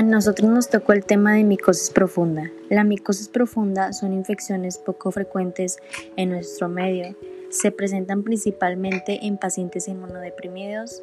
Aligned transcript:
A 0.00 0.02
nosotros 0.02 0.48
nos 0.48 0.70
tocó 0.70 0.94
el 0.94 1.04
tema 1.04 1.34
de 1.34 1.44
micosis 1.44 1.90
profunda. 1.90 2.50
La 2.70 2.84
micosis 2.84 3.28
profunda 3.28 3.92
son 3.92 4.14
infecciones 4.14 4.78
poco 4.78 5.10
frecuentes 5.10 5.76
en 6.16 6.30
nuestro 6.30 6.70
medio. 6.70 7.14
Se 7.50 7.70
presentan 7.70 8.22
principalmente 8.22 9.26
en 9.26 9.36
pacientes 9.36 9.88
inmunodeprimidos. 9.88 11.02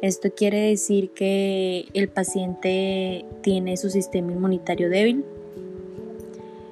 Esto 0.00 0.30
quiere 0.34 0.60
decir 0.60 1.10
que 1.10 1.88
el 1.92 2.08
paciente 2.08 3.26
tiene 3.42 3.76
su 3.76 3.90
sistema 3.90 4.32
inmunitario 4.32 4.88
débil. 4.88 5.26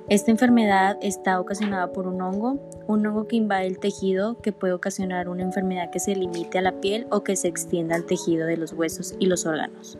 Esta 0.08 0.30
enfermedad 0.30 0.96
está 1.02 1.38
ocasionada 1.38 1.92
por 1.92 2.06
un 2.06 2.22
hongo, 2.22 2.58
un 2.86 3.06
hongo 3.06 3.28
que 3.28 3.36
invade 3.36 3.66
el 3.66 3.78
tejido 3.78 4.40
que 4.40 4.52
puede 4.52 4.72
ocasionar 4.72 5.28
una 5.28 5.42
enfermedad 5.42 5.90
que 5.90 6.00
se 6.00 6.16
limite 6.16 6.56
a 6.56 6.62
la 6.62 6.80
piel 6.80 7.06
o 7.10 7.22
que 7.22 7.36
se 7.36 7.48
extienda 7.48 7.96
al 7.96 8.06
tejido 8.06 8.46
de 8.46 8.56
los 8.56 8.72
huesos 8.72 9.14
y 9.18 9.26
los 9.26 9.44
órganos. 9.44 9.98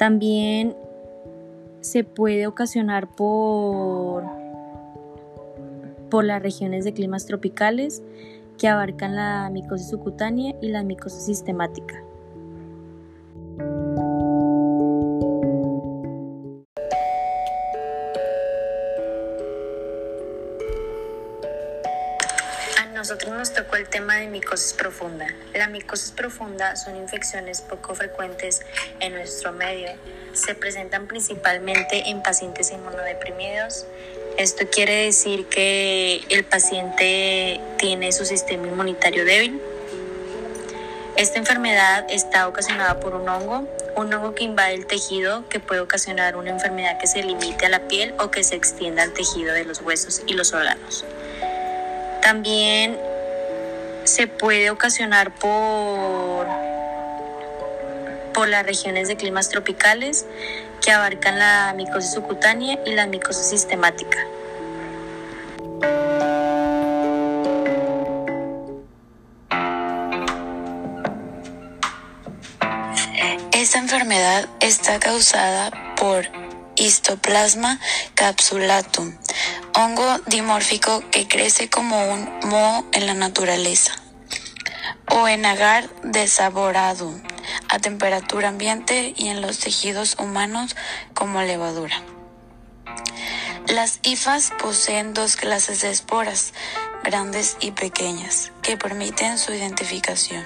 También 0.00 0.74
se 1.82 2.04
puede 2.04 2.46
ocasionar 2.46 3.06
por, 3.06 4.24
por 6.08 6.24
las 6.24 6.42
regiones 6.42 6.86
de 6.86 6.94
climas 6.94 7.26
tropicales 7.26 8.02
que 8.56 8.66
abarcan 8.66 9.14
la 9.14 9.50
micosis 9.50 9.90
subcutánea 9.90 10.54
y 10.62 10.68
la 10.68 10.84
micosis 10.84 11.26
sistemática. 11.26 12.02
Nosotros 23.10 23.36
nos 23.36 23.52
tocó 23.52 23.74
el 23.74 23.88
tema 23.88 24.18
de 24.18 24.28
micosis 24.28 24.72
profunda. 24.72 25.26
La 25.52 25.66
micosis 25.66 26.12
profunda 26.12 26.76
son 26.76 26.94
infecciones 26.94 27.60
poco 27.60 27.92
frecuentes 27.96 28.60
en 29.00 29.14
nuestro 29.14 29.50
medio. 29.50 29.88
Se 30.32 30.54
presentan 30.54 31.08
principalmente 31.08 32.08
en 32.08 32.22
pacientes 32.22 32.70
inmunodeprimidos. 32.70 33.84
Esto 34.38 34.64
quiere 34.70 35.06
decir 35.06 35.46
que 35.46 36.22
el 36.28 36.44
paciente 36.44 37.60
tiene 37.78 38.12
su 38.12 38.24
sistema 38.24 38.68
inmunitario 38.68 39.24
débil. 39.24 39.60
Esta 41.16 41.40
enfermedad 41.40 42.06
está 42.10 42.46
ocasionada 42.46 43.00
por 43.00 43.16
un 43.16 43.28
hongo, 43.28 43.66
un 43.96 44.14
hongo 44.14 44.36
que 44.36 44.44
invade 44.44 44.74
el 44.74 44.86
tejido 44.86 45.48
que 45.48 45.58
puede 45.58 45.80
ocasionar 45.80 46.36
una 46.36 46.50
enfermedad 46.50 47.00
que 47.00 47.08
se 47.08 47.24
limite 47.24 47.66
a 47.66 47.70
la 47.70 47.88
piel 47.88 48.14
o 48.20 48.30
que 48.30 48.44
se 48.44 48.54
extienda 48.54 49.02
al 49.02 49.12
tejido 49.14 49.52
de 49.52 49.64
los 49.64 49.80
huesos 49.80 50.22
y 50.28 50.34
los 50.34 50.52
órganos. 50.52 51.04
También 52.22 52.98
se 54.04 54.26
puede 54.26 54.70
ocasionar 54.70 55.32
por, 55.34 56.46
por 58.32 58.48
las 58.48 58.64
regiones 58.64 59.08
de 59.08 59.16
climas 59.16 59.48
tropicales 59.48 60.26
que 60.80 60.92
abarcan 60.92 61.38
la 61.38 61.72
micosis 61.76 62.12
subcutánea 62.12 62.78
y 62.86 62.94
la 62.94 63.06
micosis 63.06 63.46
sistemática. 63.46 64.18
Esta 73.52 73.78
enfermedad 73.78 74.48
está 74.60 74.98
causada 74.98 75.70
por 75.96 76.24
Histoplasma 76.76 77.78
capsulatum, 78.14 79.14
hongo 79.80 80.18
dimórfico 80.26 81.02
que 81.10 81.26
crece 81.26 81.70
como 81.70 82.12
un 82.12 82.28
moho 82.48 82.84
en 82.92 83.06
la 83.06 83.14
naturaleza, 83.14 83.92
o 85.10 85.26
en 85.26 85.46
agar 85.46 85.88
desaborado 86.02 87.10
a 87.68 87.78
temperatura 87.78 88.48
ambiente 88.48 89.14
y 89.16 89.28
en 89.28 89.40
los 89.40 89.58
tejidos 89.58 90.16
humanos 90.18 90.76
como 91.14 91.40
levadura. 91.42 91.96
Las 93.68 94.00
hifas 94.02 94.52
poseen 94.60 95.14
dos 95.14 95.36
clases 95.36 95.80
de 95.80 95.90
esporas, 95.90 96.52
grandes 97.02 97.56
y 97.60 97.70
pequeñas, 97.70 98.52
que 98.62 98.76
permiten 98.76 99.38
su 99.38 99.52
identificación. 99.52 100.44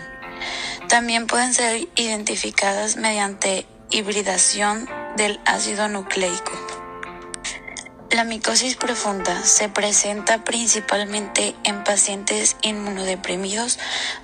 También 0.88 1.26
pueden 1.26 1.54
ser 1.54 1.88
identificadas 1.96 2.96
mediante 2.96 3.66
hibridación 3.90 4.88
del 5.16 5.40
ácido 5.44 5.88
nucleico. 5.88 6.73
La 8.10 8.24
micosis 8.24 8.76
profunda 8.76 9.42
se 9.42 9.68
presenta 9.68 10.44
principalmente 10.44 11.56
en 11.64 11.82
pacientes 11.82 12.56
inmunodeprimidos 12.62 13.78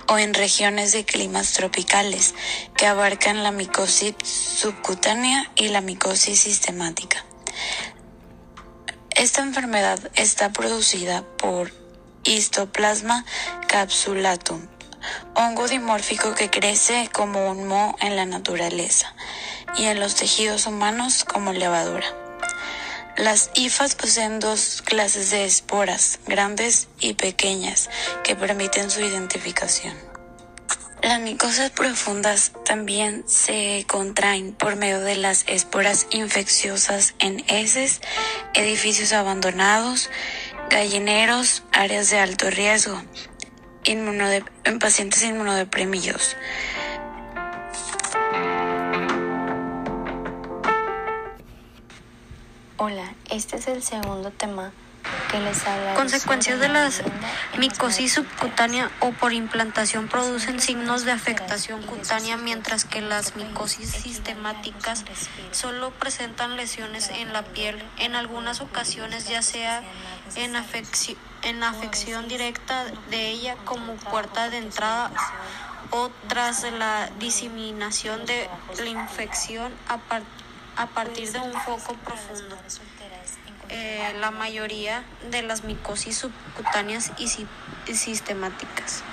o 0.07 0.17
en 0.17 0.33
regiones 0.33 0.93
de 0.93 1.03
climas 1.03 1.51
tropicales 1.53 2.33
que 2.77 2.85
abarcan 2.85 3.43
la 3.43 3.51
micosis 3.51 4.15
subcutánea 4.23 5.51
y 5.55 5.69
la 5.69 5.81
micosis 5.81 6.39
sistemática. 6.39 7.25
Esta 9.09 9.41
enfermedad 9.41 9.99
está 10.15 10.53
producida 10.53 11.23
por 11.37 11.73
histoplasma 12.23 13.25
capsulatum, 13.67 14.67
hongo 15.35 15.67
dimórfico 15.67 16.33
que 16.33 16.49
crece 16.49 17.09
como 17.11 17.49
un 17.49 17.67
moho 17.67 17.95
en 17.99 18.15
la 18.15 18.25
naturaleza 18.25 19.13
y 19.75 19.85
en 19.85 19.99
los 19.99 20.15
tejidos 20.15 20.65
humanos 20.65 21.25
como 21.25 21.51
levadura. 21.51 22.20
Las 23.17 23.51
hifas 23.55 23.95
poseen 23.95 24.39
dos 24.39 24.81
clases 24.81 25.31
de 25.31 25.43
esporas, 25.43 26.19
grandes 26.27 26.87
y 26.99 27.13
pequeñas, 27.13 27.89
que 28.23 28.35
permiten 28.35 28.89
su 28.89 29.01
identificación. 29.01 29.93
Las 31.03 31.19
micosas 31.19 31.71
profundas 31.71 32.53
también 32.63 33.23
se 33.27 33.85
contraen 33.87 34.53
por 34.53 34.75
medio 34.75 35.01
de 35.01 35.15
las 35.17 35.43
esporas 35.47 36.07
infecciosas 36.11 37.15
en 37.19 37.43
heces, 37.47 38.01
edificios 38.53 39.11
abandonados, 39.11 40.09
gallineros, 40.69 41.63
áreas 41.73 42.09
de 42.11 42.19
alto 42.19 42.49
riesgo, 42.49 43.03
en 43.83 44.79
pacientes 44.79 45.23
inmunodeprimidos. 45.23 46.37
Hola, 52.83 53.13
este 53.29 53.57
es 53.57 53.67
el 53.67 53.83
segundo 53.83 54.31
tema 54.31 54.71
que 55.29 55.39
les 55.39 55.67
habla. 55.67 55.93
Consecuencias 55.93 56.59
de 56.59 56.67
la 56.67 56.89
micosis 57.59 58.13
subcutánea 58.13 58.89
o 59.01 59.11
por 59.11 59.33
implantación 59.33 60.07
producen 60.07 60.59
signos 60.59 61.05
de 61.05 61.11
afectación 61.11 61.83
cutánea, 61.83 62.37
mientras 62.37 62.83
que 62.83 63.01
las 63.01 63.35
micosis 63.35 63.91
sistemáticas 63.91 65.05
solo 65.51 65.91
presentan 65.91 66.57
lesiones 66.57 67.09
en 67.09 67.33
la 67.33 67.43
piel, 67.43 67.77
en 67.99 68.15
algunas 68.15 68.61
ocasiones 68.61 69.29
ya 69.29 69.43
sea 69.43 69.83
en 70.35 70.55
afección, 70.55 71.19
en 71.43 71.61
afección 71.61 72.27
directa 72.27 72.85
de 73.11 73.29
ella 73.29 73.57
como 73.63 73.93
puerta 73.93 74.49
de 74.49 74.57
entrada 74.57 75.11
o 75.91 76.09
tras 76.27 76.63
la 76.63 77.11
diseminación 77.19 78.25
de 78.25 78.49
la 78.79 78.89
infección 78.89 79.71
a 79.87 79.97
partir 79.97 80.40
a 80.81 80.87
partir 80.87 81.31
de 81.31 81.39
un 81.39 81.53
foco 81.53 81.93
profundo. 82.03 82.57
Eh, 83.69 84.13
la 84.19 84.31
mayoría 84.31 85.03
de 85.29 85.43
las 85.43 85.63
micosis 85.63 86.17
subcutáneas 86.17 87.11
y 87.17 87.27
sistemáticas. 87.93 89.03